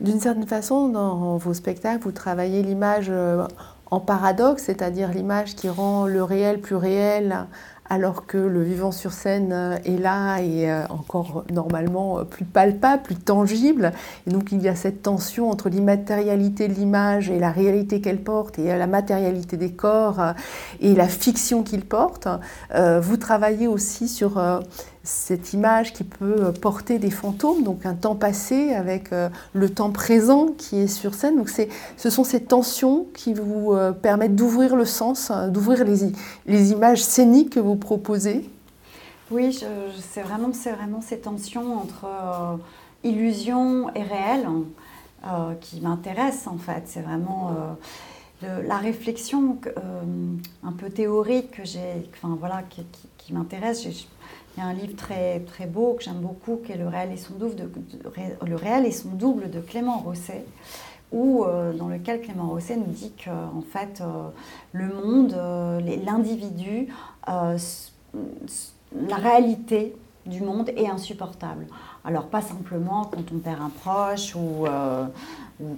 [0.00, 3.46] D'une certaine façon, dans vos spectacles, vous travaillez l'image euh,
[3.90, 7.46] en paradoxe, c'est-à-dire l'image qui rend le réel plus réel
[7.88, 13.02] alors que le vivant sur scène euh, est là et euh, encore normalement plus palpable,
[13.02, 13.92] plus tangible.
[14.26, 18.22] Et donc il y a cette tension entre l'immatérialité de l'image et la réalité qu'elle
[18.22, 20.20] porte et la matérialité des corps
[20.80, 22.26] et la fiction qu'il porte.
[22.74, 24.40] Vous travaillez aussi sur
[25.04, 29.90] cette image qui peut porter des fantômes, donc un temps passé avec euh, le temps
[29.90, 31.36] présent qui est sur scène.
[31.36, 36.12] Donc ce sont ces tensions qui vous euh, permettent d'ouvrir le sens, hein, d'ouvrir les,
[36.46, 38.48] les, images scéniques que vous proposez.
[39.30, 39.58] Oui,
[40.00, 42.56] c'est vraiment, vraiment ces tensions entre euh,
[43.02, 44.46] illusion et réel
[45.60, 46.82] qui m'intéressent en fait.
[46.86, 47.54] C'est vraiment
[48.42, 49.56] la réflexion
[50.64, 52.64] un peu théorique que j'ai, enfin voilà,
[53.18, 53.86] qui m'intéresse.
[54.56, 57.10] Il y a un livre très, très beau que j'aime beaucoup, qui est Le réel
[57.12, 57.70] et son double de,
[58.46, 60.44] Le réel et son double de Clément Rosset,
[61.10, 64.28] où, euh, dans lequel Clément Rosset nous dit que en fait, euh,
[64.72, 66.88] le monde, euh, l'individu,
[67.26, 71.66] la réalité du monde est insupportable.
[72.04, 75.06] Alors pas simplement quand on perd un proche ou, euh,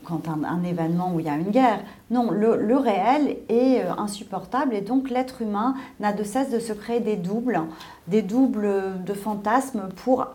[0.04, 1.80] quand un, événement où il y a une guerre.
[2.10, 6.72] Non, le, réel est euh, insupportable et donc l'être humain n'a de cesse de se
[6.72, 7.60] créer des doubles,
[8.08, 10.26] des doubles de fantasmes pour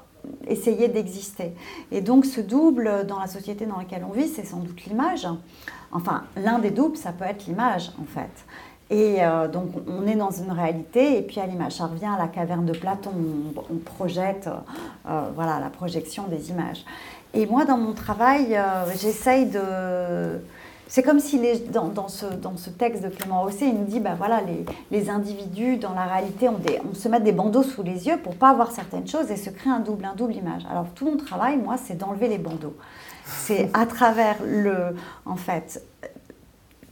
[0.47, 1.54] essayer d'exister.
[1.91, 5.28] Et donc ce double dans la société dans laquelle on vit, c'est sans doute l'image.
[5.91, 8.45] Enfin, l'un des doubles, ça peut être l'image en fait.
[8.91, 12.17] Et euh, donc, on est dans une réalité, et puis à l'image, ça revient à
[12.17, 13.12] la caverne de Platon,
[13.56, 14.49] on, projette,
[15.08, 16.84] euh, voilà, la projection des images.
[17.36, 20.41] Et moi, dans mon travail, euh, j'essaye de.
[20.88, 21.39] C'est comme si
[21.71, 25.12] dans, ce, dans, ce, texte de Clément Rosset, il nous dit ben voilà, les, les
[25.12, 28.56] individus dans la réalité, on, on, se met des bandeaux sous les yeux pour pas
[28.56, 30.63] voir certaines choses et se crée un double, un double image.
[30.67, 32.75] Alors tout mon travail, moi, c'est d'enlever les bandeaux.
[33.23, 34.95] C'est à travers le,
[35.28, 35.84] en fait,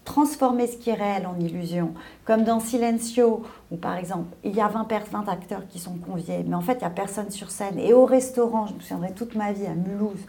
[0.07, 1.93] transformer ce qui est réel en illusion.
[2.23, 6.45] Comme dans Silencio, où par exemple, il y a 20, 20 acteurs qui sont conviés,
[6.47, 7.77] mais en fait, il n'y a personne sur scène.
[7.77, 10.21] Et au restaurant, je me souviendrai toute ma vie à Mulhouse,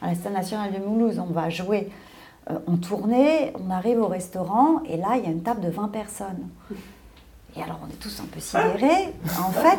[0.00, 1.90] à la scène nationale de Mulhouse, on va jouer
[2.50, 5.68] euh, en tournée, on arrive au restaurant, et là, il y a une table de
[5.68, 6.48] 20 personnes.
[7.56, 9.14] Et alors, on est tous un peu sidérés.
[9.38, 9.78] En fait,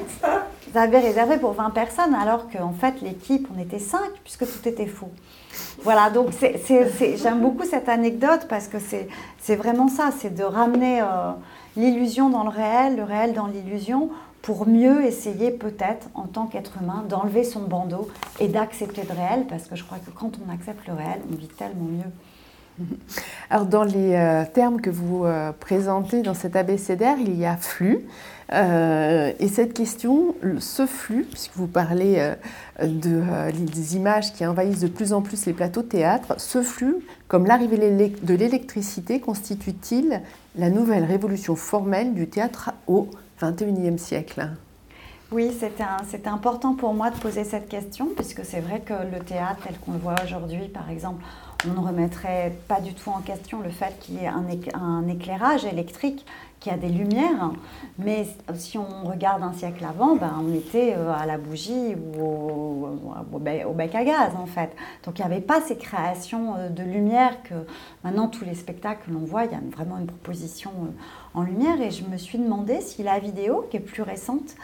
[0.72, 4.68] vous avez réservé pour 20 personnes, alors qu'en fait, l'équipe, on était 5, puisque tout
[4.68, 5.12] était faux.
[5.84, 6.30] Voilà, donc
[7.16, 11.32] j'aime beaucoup cette anecdote parce que c'est vraiment ça, c'est de ramener euh,
[11.76, 14.10] l'illusion dans le réel, le réel dans l'illusion,
[14.42, 18.10] pour mieux essayer peut-être, en tant qu'être humain, d'enlever son bandeau
[18.40, 21.36] et d'accepter le réel, parce que je crois que quand on accepte le réel, on
[21.36, 22.12] vit tellement mieux.
[23.50, 27.58] Alors dans les euh, termes que vous euh, présentez dans cet abécédaire, il y a
[27.58, 28.02] flux.
[28.54, 32.34] Euh, et cette question, ce flux, puisque vous parlez
[32.82, 36.96] de, des images qui envahissent de plus en plus les plateaux de théâtre, ce flux,
[37.28, 40.22] comme l'arrivée de l'électricité, constitue-t-il
[40.56, 43.10] la nouvelle révolution formelle du théâtre au
[43.42, 44.50] XXIe siècle?
[45.30, 49.60] Oui, c'était important pour moi de poser cette question, puisque c'est vrai que le théâtre
[49.66, 51.22] tel qu'on le voit aujourd'hui, par exemple,
[51.65, 55.65] on ne remettrait pas du tout en question le fait qu'il y ait un, éclairage
[55.65, 56.26] électrique,
[56.60, 57.52] qu'il y a des lumières.
[57.98, 62.24] Mais si on regarde un siècle avant, ben, on était euh, à la bougie ou
[63.34, 64.72] au, bec à gaz, en fait.
[65.04, 67.56] Donc il n'y avait pas ces créations euh, de lumière que
[68.04, 71.82] maintenant tous les spectacles l'on voit, il y a vraiment une proposition euh, en lumière.
[71.82, 74.56] Et je me suis demandé si la vidéo, qui est plus récente,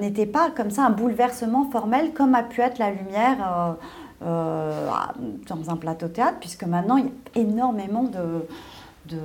[0.00, 3.76] n'était pas comme ça un bouleversement formel comme a pu être la lumière
[4.24, 9.18] dans un plateau théâtre, puisque maintenant il y a énormément de,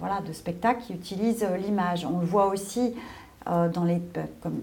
[0.00, 2.06] voilà, de spectacles qui utilisent euh, l'image.
[2.06, 2.94] On le voit aussi
[3.48, 4.00] euh, dans les,
[4.42, 4.62] comme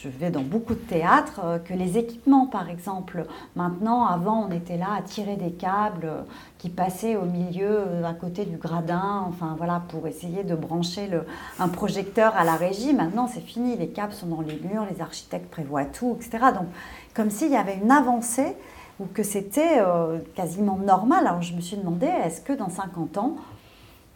[0.00, 4.76] je vais dans beaucoup de théâtres, que les équipements, par exemple, maintenant, avant, on était
[4.76, 6.10] là à tirer des câbles
[6.58, 11.26] qui passaient au milieu, à côté du gradin, enfin voilà, pour essayer de brancher le,
[11.58, 12.92] un projecteur à la régie.
[12.92, 16.46] Maintenant, c'est fini, les câbles sont dans les murs, les architectes prévoient tout, etc.
[16.54, 16.66] Donc,
[17.14, 18.56] comme s'il y avait une avancée
[19.00, 21.26] ou que c'était euh, quasiment normal.
[21.26, 23.36] Alors je me suis demandé, est-ce que dans 50 ans,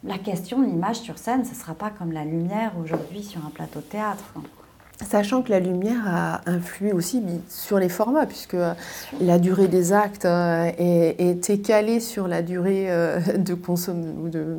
[0.03, 3.45] la question de l'image sur scène, ce ne sera pas comme la lumière aujourd'hui sur
[3.45, 4.33] un plateau théâtre
[5.07, 8.57] Sachant que la lumière a influé aussi sur les formats, puisque
[9.21, 14.57] la durée des actes euh, était calée sur la durée euh, de consomme de,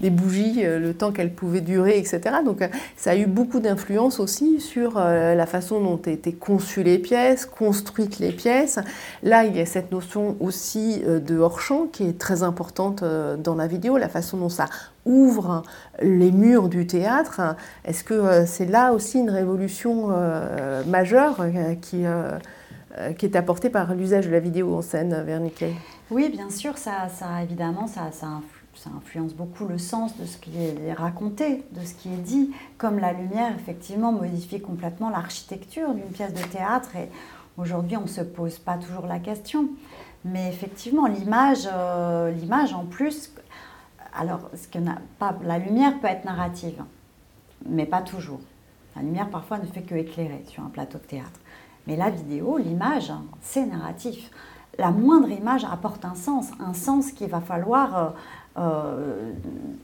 [0.00, 2.20] des bougies, euh, le temps qu'elles pouvaient durer, etc.
[2.44, 2.60] Donc
[2.96, 8.20] ça a eu beaucoup d'influence aussi sur la façon dont étaient conçues les pièces, construites
[8.20, 8.78] les pièces.
[9.24, 13.66] Là, il y a cette notion aussi de hors-champ qui est très importante dans la
[13.66, 14.66] vidéo, la façon dont ça
[15.04, 15.62] ouvre
[16.00, 17.40] les murs du théâtre.
[17.84, 23.94] Est-ce que euh, c'est là aussi une révolution euh, majeure euh, qui, est apportée par
[23.94, 25.64] l'usage de la vidéo en scène, Vernique
[26.10, 27.08] Oui, bien sûr, ça,
[27.42, 28.10] évidemment, ça,
[28.96, 32.98] influence beaucoup le sens de ce qui est raconté, de ce qui est dit, comme
[32.98, 36.96] la lumière, effectivement, modifie complètement l'architecture d'une pièce de théâtre.
[36.96, 37.08] Et
[37.58, 39.68] aujourd'hui, on ne se pose pas toujours la question.
[40.24, 41.68] Mais effectivement, l'image,
[42.36, 43.32] l'image en plus,
[44.14, 44.50] alors,
[45.42, 46.82] la lumière peut être narrative,
[47.66, 48.40] mais pas toujours.
[48.94, 51.40] La lumière, parfois, ne fait que éclairer sur un plateau de théâtre.
[51.86, 54.30] Mais la vidéo, l'image, c'est narratif.
[54.78, 58.10] La moindre image apporte un sens, un sens qu'il va falloir euh,
[58.58, 59.32] euh,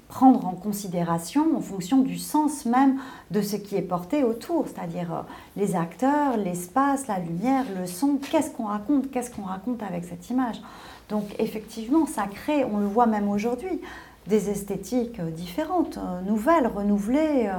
[0.08, 2.98] prendre en considération en fonction du sens même
[3.30, 5.22] de ce qui est porté autour, c'est-à-dire euh,
[5.56, 10.28] les acteurs, l'espace, la lumière, le son, qu'est-ce qu'on raconte, qu'est-ce qu'on raconte avec cette
[10.30, 10.60] image.
[11.08, 13.80] Donc effectivement, ça crée, on le voit même aujourd'hui,
[14.28, 17.50] des esthétiques euh, différentes, euh, nouvelles, renouvelées,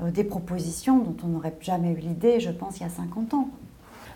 [0.00, 3.34] euh, des propositions dont on n'aurait jamais eu l'idée, je pense, il y a 50
[3.34, 3.48] ans.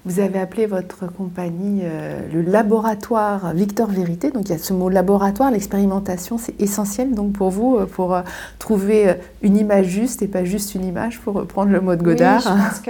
[0.07, 4.31] Vous avez appelé votre compagnie le laboratoire Victor Vérité.
[4.31, 8.19] Donc il y a ce mot laboratoire, l'expérimentation, c'est essentiel donc pour vous pour
[8.59, 12.43] trouver une image juste et pas juste une image, pour reprendre le mot de Godard.
[12.47, 12.81] Oui, je pense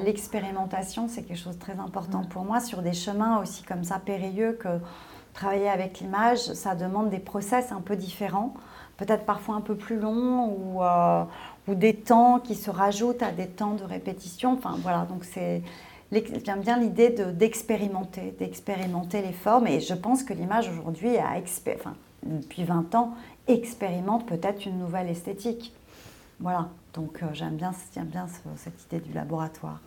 [0.00, 3.84] que l'expérimentation c'est quelque chose de très important pour moi sur des chemins aussi comme
[3.84, 4.68] ça périlleux que
[5.36, 8.54] travailler avec l'image, ça demande des process un peu différents,
[8.96, 11.24] peut-être parfois un peu plus longs ou, euh,
[11.68, 14.54] des temps qui se rajoutent à des temps de répétition.
[14.54, 15.62] Enfin voilà, donc c'est
[16.12, 19.66] j'aime bien l'idée d'expérimenter, d'expérimenter les formes.
[19.66, 23.14] Et je pense que l'image aujourd'hui, enfin, depuis 20 ans,
[23.48, 25.72] expérimente peut-être une nouvelle esthétique.
[26.40, 27.72] Voilà, donc euh, j'aime bien,
[28.04, 28.26] bien
[28.56, 29.80] cette idée du laboratoire.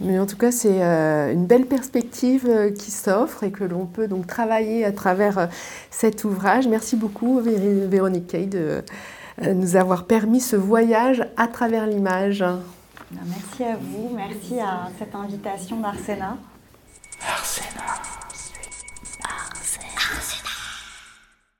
[0.00, 3.86] Mais en tout cas, c'est euh, une belle perspective euh, qui s'offre et que l'on
[3.86, 5.46] peut donc travailler à travers euh,
[5.90, 6.68] cet ouvrage.
[6.68, 8.82] Merci beaucoup, Véronique Kay, de
[9.42, 12.44] nous avoir permis ce voyage à travers l'image.
[13.12, 16.36] Merci à vous, merci à cette invitation d'Arsena.
[17.22, 18.25] Arsena.